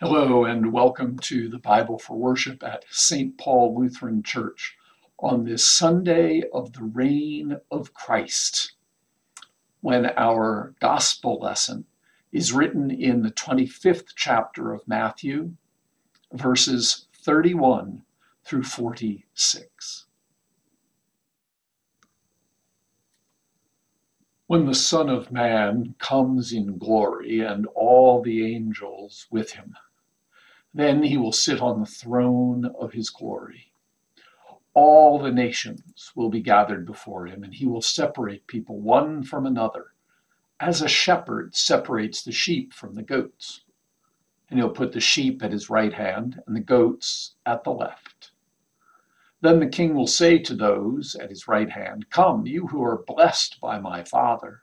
[0.00, 3.36] Hello, and welcome to the Bible for Worship at St.
[3.36, 4.76] Paul Lutheran Church
[5.18, 8.74] on this Sunday of the Reign of Christ,
[9.80, 11.84] when our Gospel lesson
[12.30, 15.54] is written in the 25th chapter of Matthew,
[16.32, 18.02] verses 31
[18.44, 20.06] through 46.
[24.46, 29.74] When the Son of Man comes in glory and all the angels with him,
[30.78, 33.72] then he will sit on the throne of his glory.
[34.74, 39.44] All the nations will be gathered before him, and he will separate people one from
[39.44, 39.86] another,
[40.60, 43.64] as a shepherd separates the sheep from the goats.
[44.48, 48.30] And he'll put the sheep at his right hand and the goats at the left.
[49.40, 53.02] Then the king will say to those at his right hand, Come, you who are
[53.04, 54.62] blessed by my Father,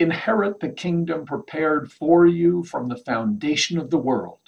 [0.00, 4.47] inherit the kingdom prepared for you from the foundation of the world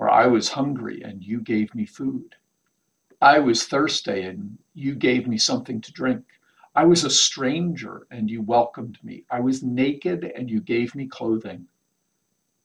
[0.00, 2.34] where I was hungry and you gave me food.
[3.20, 6.24] I was thirsty and you gave me something to drink.
[6.74, 9.24] I was a stranger and you welcomed me.
[9.30, 11.66] I was naked and you gave me clothing.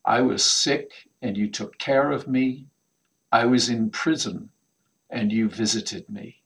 [0.05, 2.67] I was sick and you took care of me.
[3.33, 4.49] I was in prison
[5.09, 6.41] and you visited me.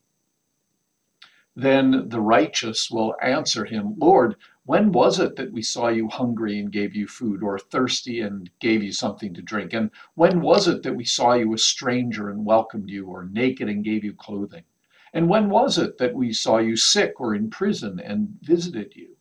[1.56, 4.38] Then the righteous will answer him, Lord,
[4.70, 8.52] when was it that we saw you hungry and gave you food, or thirsty and
[8.60, 9.74] gave you something to drink?
[9.74, 13.68] And when was it that we saw you a stranger and welcomed you, or naked
[13.68, 14.66] and gave you clothing?
[15.12, 19.18] And when was it that we saw you sick or in prison and visited you?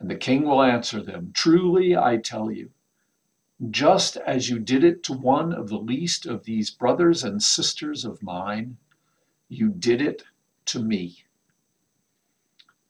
[0.00, 2.70] And the king will answer them Truly I tell you,
[3.68, 8.06] just as you did it to one of the least of these brothers and sisters
[8.06, 8.78] of mine,
[9.50, 10.24] you did it
[10.64, 11.23] to me.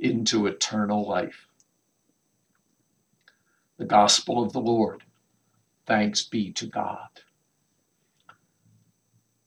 [0.00, 1.46] into eternal life.
[3.76, 5.04] The Gospel of the Lord.
[5.86, 7.08] Thanks be to God.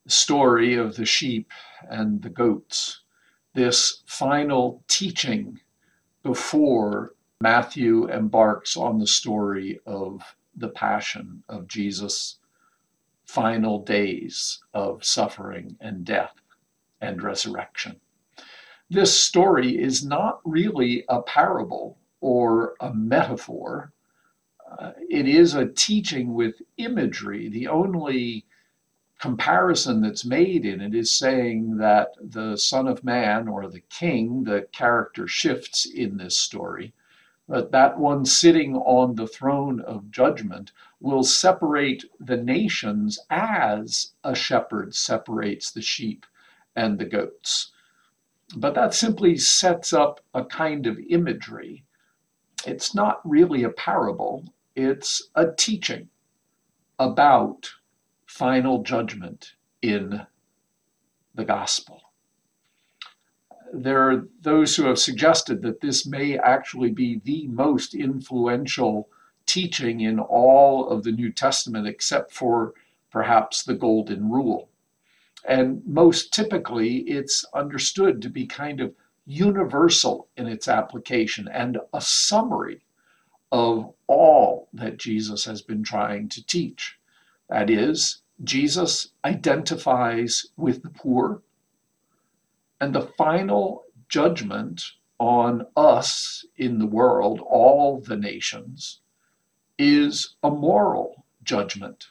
[0.05, 1.51] The story of the sheep
[1.89, 3.01] and the goats,
[3.53, 5.59] this final teaching
[6.21, 12.37] before Matthew embarks on the story of the passion of Jesus'
[13.25, 16.35] final days of suffering and death
[17.01, 17.99] and resurrection
[18.93, 23.91] this story is not really a parable or a metaphor.
[24.79, 27.49] Uh, it is a teaching with imagery.
[27.49, 28.45] The only
[29.19, 34.43] comparison that's made in it is saying that the Son of Man or the King,
[34.43, 36.93] the character shifts in this story,
[37.47, 44.35] but that one sitting on the throne of judgment will separate the nations as a
[44.35, 46.25] shepherd separates the sheep
[46.75, 47.71] and the goats.
[48.55, 51.85] But that simply sets up a kind of imagery.
[52.65, 56.09] It's not really a parable, it's a teaching
[56.99, 57.71] about
[58.25, 60.25] final judgment in
[61.35, 62.01] the gospel.
[63.73, 69.09] There are those who have suggested that this may actually be the most influential
[69.47, 72.73] teaching in all of the New Testament, except for
[73.11, 74.69] perhaps the Golden Rule.
[75.45, 78.93] And most typically, it's understood to be kind of
[79.25, 82.83] universal in its application and a summary
[83.51, 86.97] of all that Jesus has been trying to teach.
[87.49, 91.41] That is, Jesus identifies with the poor,
[92.81, 94.83] and the final judgment
[95.19, 99.01] on us in the world, all the nations,
[99.77, 102.07] is a moral judgment.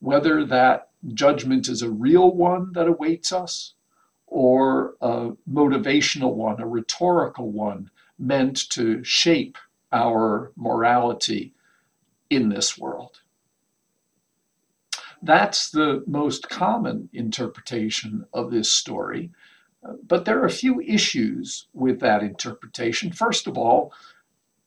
[0.00, 3.74] Whether that judgment is a real one that awaits us
[4.26, 9.56] or a motivational one, a rhetorical one meant to shape
[9.92, 11.54] our morality
[12.30, 13.20] in this world.
[15.22, 19.30] That's the most common interpretation of this story.
[20.06, 23.12] But there are a few issues with that interpretation.
[23.12, 23.92] First of all,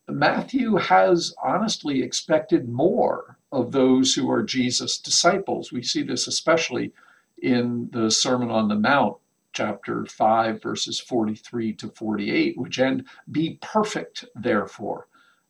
[0.08, 5.70] Matthew has honestly expected more of those who are Jesus' disciples.
[5.70, 6.92] We see this especially
[7.40, 9.18] in the Sermon on the Mount,
[9.52, 15.06] chapter 5, verses 43 to 48, which end, Be perfect, therefore,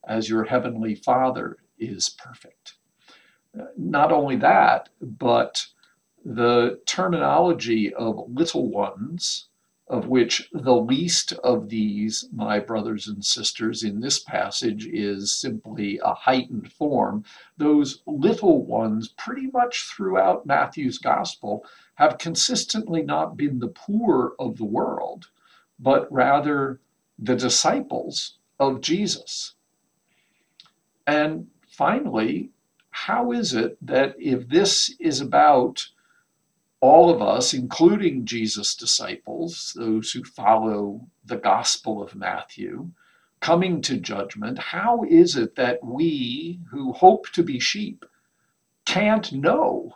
[0.06, 2.74] as your heavenly Father is perfect.
[3.58, 5.66] Uh, not only that, but
[6.24, 9.48] the terminology of little ones
[9.88, 15.98] of which the least of these, my brothers and sisters, in this passage is simply
[16.02, 17.24] a heightened form.
[17.56, 24.56] Those little ones, pretty much throughout Matthew's gospel, have consistently not been the poor of
[24.56, 25.28] the world,
[25.78, 26.80] but rather
[27.18, 29.54] the disciples of Jesus.
[31.06, 32.50] And finally,
[32.90, 35.88] how is it that if this is about
[36.82, 42.90] all of us, including Jesus' disciples, those who follow the Gospel of Matthew,
[43.38, 48.04] coming to judgment, how is it that we who hope to be sheep
[48.84, 49.94] can't know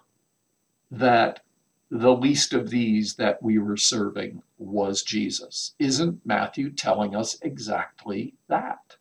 [0.93, 1.41] that
[1.91, 5.75] the least of these that we were serving was Jesus?
[5.81, 8.97] Isn't Matthew telling us exactly that?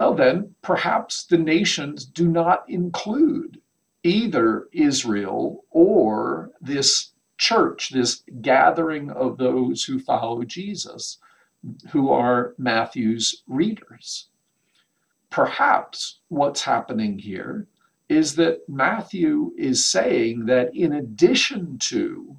[0.00, 3.60] Well, then, perhaps the nations do not include
[4.04, 11.18] either Israel or this church, this gathering of those who follow Jesus,
[11.90, 14.28] who are Matthew's readers.
[15.30, 17.66] Perhaps what's happening here
[18.08, 22.36] is that Matthew is saying that in addition to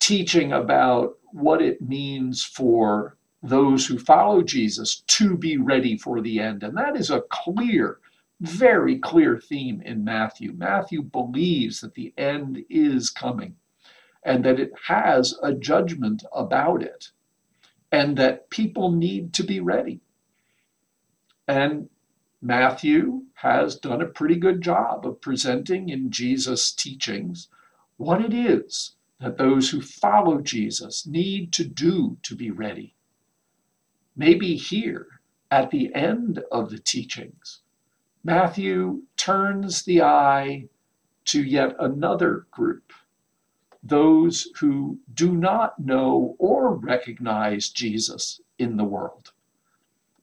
[0.00, 6.40] teaching about what it means for those who follow Jesus to be ready for the
[6.40, 7.98] end, and that is a clear
[8.40, 10.52] very clear theme in Matthew.
[10.52, 13.56] Matthew believes that the end is coming
[14.22, 17.10] and that it has a judgment about it
[17.92, 20.00] and that people need to be ready.
[21.48, 21.88] And
[22.42, 27.48] Matthew has done a pretty good job of presenting in Jesus' teachings
[27.96, 32.94] what it is that those who follow Jesus need to do to be ready.
[34.14, 37.60] Maybe here at the end of the teachings,
[38.26, 40.66] Matthew turns the eye
[41.26, 42.92] to yet another group,
[43.84, 49.30] those who do not know or recognize Jesus in the world.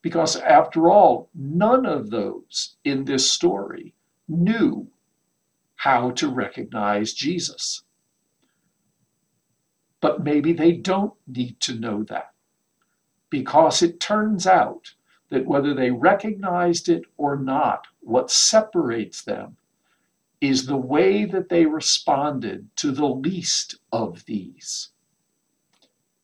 [0.02, 3.94] Because after all, none of those in this story
[4.28, 4.90] knew
[5.76, 7.84] how to recognize Jesus.
[10.02, 12.34] But maybe they don't need to know that
[13.30, 14.96] because it turns out
[15.30, 19.58] that whether they recognized it or not, what separates them
[20.42, 24.90] is the way that they responded to the least of these.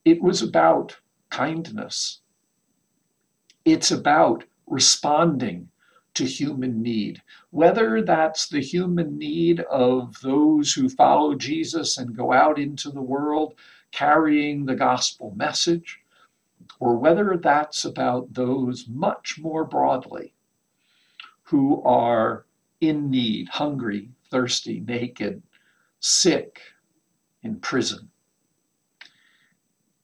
[0.04, 0.98] It was about
[1.30, 2.20] kindness.
[3.64, 5.70] It's about responding
[6.16, 12.34] to human need, whether that's the human need of those who follow Jesus and go
[12.34, 13.54] out into the world
[13.92, 15.99] carrying the gospel message,
[16.80, 20.34] or whether that's about those much more broadly
[21.44, 22.46] who are
[22.80, 25.42] in need, hungry, thirsty, naked,
[26.00, 26.62] sick,
[27.44, 28.10] in prison.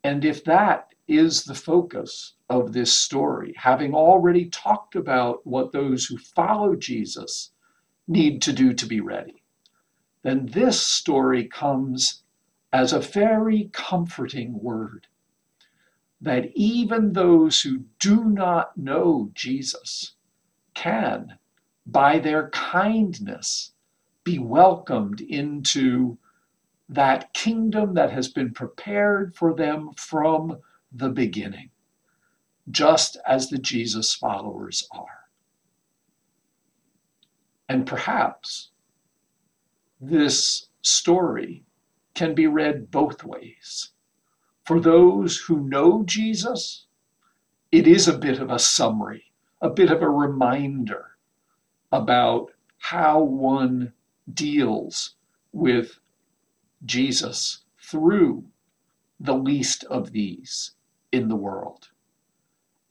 [0.03, 6.05] And if that is the focus of this story, having already talked about what those
[6.05, 7.51] who follow Jesus
[8.07, 9.43] need to do to be ready,
[10.23, 12.23] then this story comes
[12.73, 15.07] as a very comforting word
[16.25, 20.15] that even those who do not know Jesus
[20.73, 21.37] can,
[21.85, 23.73] by their kindness,
[24.23, 26.17] be welcomed into
[26.89, 30.57] that kingdom that has been prepared for them from
[30.91, 31.69] the beginning,
[32.71, 35.29] just as the Jesus followers are.
[37.69, 38.71] And perhaps
[40.01, 41.65] this story
[42.15, 43.91] can be read both ways.
[44.65, 46.87] For those who know Jesus,
[47.71, 49.31] it is a bit of a summary,
[49.61, 51.17] a bit of a reminder
[51.91, 53.93] about how one
[54.33, 55.13] deals
[55.53, 55.99] with
[56.83, 58.45] Jesus through
[59.19, 60.71] the least of these
[61.11, 61.89] in the world.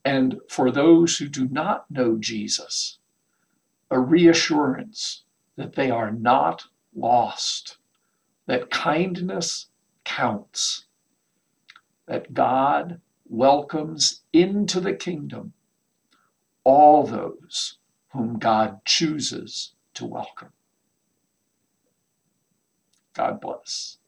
[0.05, 2.99] And for those who do not know Jesus,
[3.91, 5.25] a reassurance
[5.57, 7.79] that they are not lost,
[8.47, 9.67] that kindness
[10.05, 10.87] counts,
[12.07, 15.53] that God welcomes into the kingdom
[16.65, 17.79] all those
[18.13, 20.51] whom God chooses to welcome.
[23.15, 23.99] God bless.